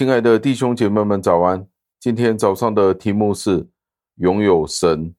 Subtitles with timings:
[0.00, 1.68] 亲爱的弟兄姐妹们，早安！
[1.98, 3.68] 今天早上的题目是
[4.14, 5.14] 拥有神。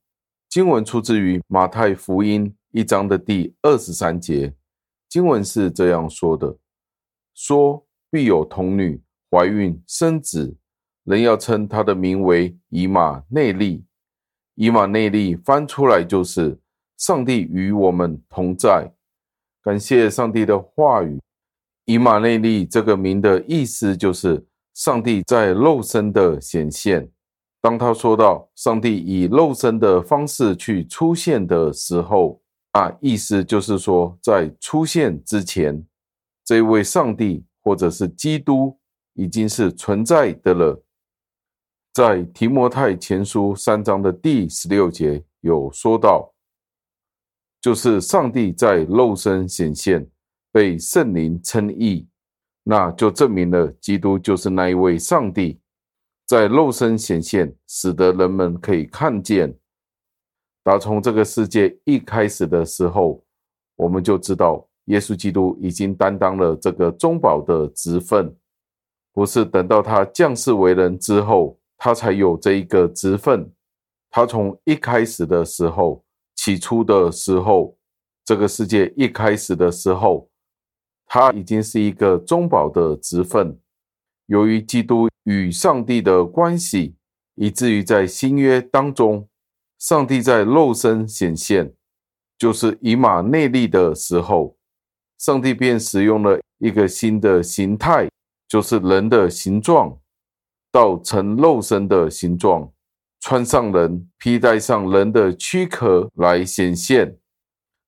[0.49, 4.55] 经文出自于马太福音一章的第二十三节，
[5.07, 6.57] 经文是这样说的
[7.37, 10.57] ：“说必有童女怀孕生子，
[11.03, 13.85] 人要称他的名为以马内利。
[14.55, 16.59] 以马内利翻出来就是
[16.97, 18.91] 上帝与我们同在。
[19.61, 21.21] 感谢上帝的话语。
[21.85, 24.43] 以马内利这个名的意思就是。”
[24.73, 27.09] 上帝在肉身的显现，
[27.59, 35.85] 当他说到上帝以肉身的方式去出现的时候，啊，意思就是说，在出现之前，
[36.45, 38.79] 这位上帝或者是基督
[39.13, 40.83] 已经是存在的了。
[41.93, 46.33] 在提摩太前书三章的第十六节有说到，
[47.59, 50.09] 就是上帝在肉身显现，
[50.53, 52.07] 被圣灵称义。
[52.63, 55.59] 那就证明了基督就是那一位上帝，
[56.27, 59.57] 在肉身显现，使得人们可以看见。
[60.63, 63.23] 打从这个世界一开始的时候，
[63.75, 68.31] 我们就知道耶稣基督已经担当了这个中保的职分，
[69.11, 73.51] 不是等到他降世为人之后，他才有这一个职分。
[74.11, 76.03] 他从一开始的时候，
[76.35, 77.75] 起初的时候，
[78.23, 80.30] 这个世界一开始的时候。
[81.13, 83.59] 他已经是一个中保的职分，
[84.27, 86.95] 由于基督与上帝的关系，
[87.35, 89.27] 以至于在新约当中，
[89.77, 91.73] 上帝在肉身显现，
[92.37, 94.55] 就是以马内利的时候，
[95.17, 98.09] 上帝便使用了一个新的形态，
[98.47, 99.99] 就是人的形状，
[100.71, 102.71] 到成肉身的形状，
[103.19, 107.17] 穿上人，披戴上人的躯壳来显现。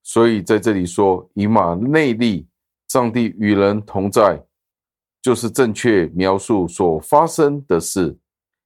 [0.04, 2.46] 所以在这里说以马内利。
[2.94, 4.46] 上帝与人同在，
[5.20, 8.16] 就是正确描述所发生的事。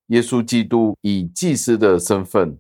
[0.07, 2.59] 耶稣基督以祭司的身份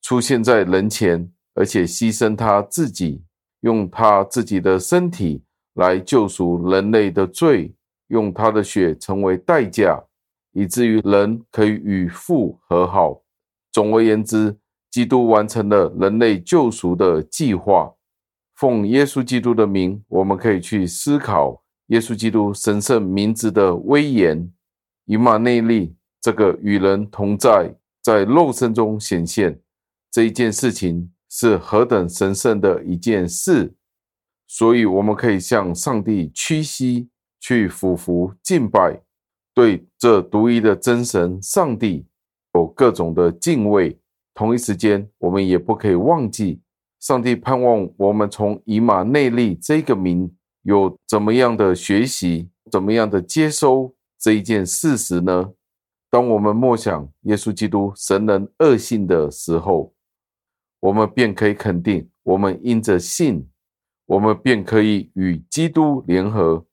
[0.00, 3.22] 出现在人前，而且牺牲他自己，
[3.60, 5.42] 用他自己的身体
[5.74, 7.74] 来救赎人类的罪，
[8.06, 10.02] 用他的血成为代价，
[10.52, 13.20] 以至于人可以与父和好。
[13.70, 14.56] 总而言之，
[14.90, 17.92] 基督完成了人类救赎的计划。
[18.62, 24.48] 奉耶稣基督的名，我们可以去思考耶稣基督神圣名字的威严。
[25.06, 29.60] 以马内利这个与人同在，在肉身中显现
[30.12, 33.74] 这一件事情是何等神圣的一件事，
[34.46, 37.08] 所以我们可以向上帝屈膝，
[37.40, 39.02] 去俯伏敬拜，
[39.52, 42.06] 对这独一的真神上帝
[42.54, 43.98] 有各种的敬畏。
[44.34, 46.60] 同一时间，我们也不可以忘记。
[47.02, 50.32] 上帝盼望我们从以马内利这个名
[50.62, 55.52] 有怎么样的学习，怎么样的接收这一件事实呢？
[56.08, 59.92] 当我们默想耶稣基督神人二性的时候，
[60.78, 63.48] 我们便可以肯定，我们因着信，
[64.06, 66.64] 我们便可以与基督联合，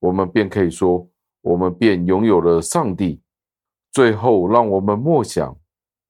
[0.00, 1.08] 我们便可以说，
[1.42, 3.22] 我们便拥有了上帝。
[3.92, 5.56] 最后，让我们默想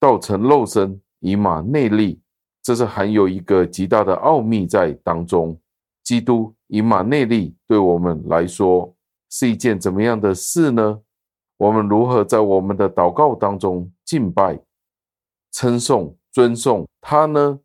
[0.00, 2.22] 道成肉身以马内利。
[2.64, 5.56] 这是含有一个极大的奥秘在当中。
[6.02, 8.94] 基督以马内利对我们来说
[9.30, 11.00] 是一件怎么样的事呢？
[11.58, 14.58] 我们如何在我们的祷告当中敬拜、
[15.52, 17.60] 称颂、尊颂他呢？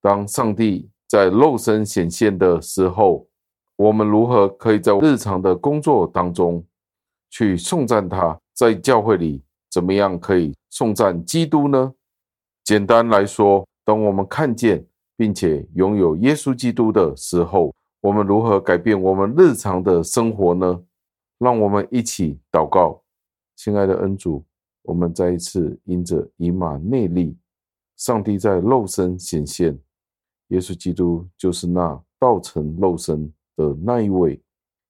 [0.00, 3.26] 当上帝在肉身显现的时候，
[3.76, 6.64] 我们如何可以在日常的工作当中
[7.30, 8.36] 去颂赞他？
[8.52, 11.92] 在教会里怎么样可以颂赞基督呢？
[12.64, 13.64] 简单来说。
[13.84, 14.84] 当我们看见
[15.16, 20.82] 并且拥有耶稣基督的时候，我们如何改变我们日常的生活呢？
[21.38, 23.02] 让我们一起祷告，
[23.56, 24.44] 亲爱的恩主，
[24.82, 27.36] 我们再一次因着以马内利，
[27.96, 29.78] 上帝在肉身显现，
[30.48, 34.40] 耶稣基督就是那道成肉身的那一位，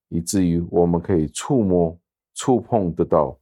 [0.08, 1.98] 以至于我们可以触摸、
[2.34, 3.36] 触碰得到。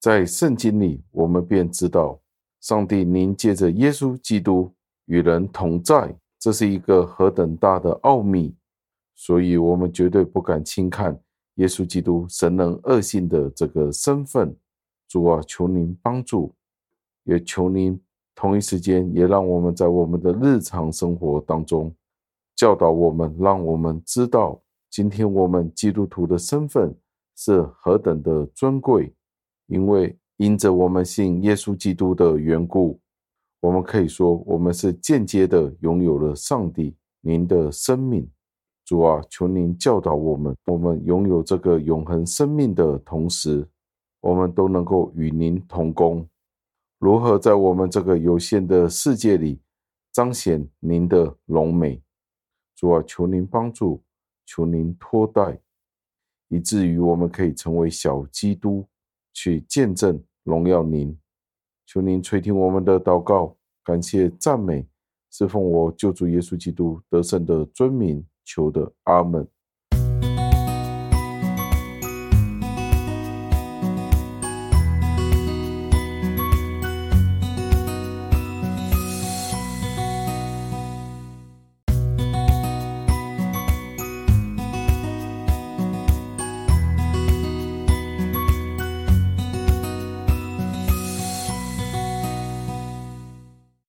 [0.00, 2.20] 在圣经里，我们便知道，
[2.60, 4.72] 上帝您借着耶稣基督。
[5.06, 8.54] 与人同在，这是一个何等大的奥秘，
[9.14, 11.18] 所以我们绝对不敢轻看
[11.56, 14.56] 耶稣基督神人二性的这个身份。
[15.08, 16.52] 主啊，求您帮助，
[17.22, 17.98] 也求您
[18.34, 21.94] 同一时间也让我们在我们的日常生活当中
[22.56, 24.60] 教导我们，让我们知道
[24.90, 26.92] 今天我们基督徒的身份
[27.36, 29.14] 是何等的尊贵，
[29.68, 32.98] 因为因着我们信耶稣基督的缘故。
[33.60, 38.28] 我们可以说，我们是间接的拥有了上帝您的生命。
[38.84, 43.66] 主啊，求您教导我们，我们拥有这个永恒生命的同时，
[44.20, 46.24] 我们都能够与您同工。
[46.98, 49.60] 如何在我们这个有限的世界里
[50.12, 52.00] 彰显您的荣美？
[52.76, 54.02] 主啊，求您帮助，
[54.44, 55.58] 求您托带，
[56.48, 58.86] 以至于我们可以成为小基督，
[59.32, 61.18] 去见证荣耀您。
[61.86, 64.86] 求您垂听我们的祷告，感谢赞美，
[65.30, 69.46] 侍奉我救主耶稣基督得胜的尊名求的，阿门。